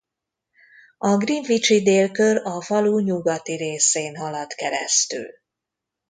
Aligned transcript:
A 0.97 1.17
greenwichi 1.17 1.81
délkör 1.83 2.37
a 2.45 2.61
falu 2.61 2.99
nyugati 3.03 3.55
részén 3.55 4.15
halad 4.15 4.53
keresztül. 4.53 5.27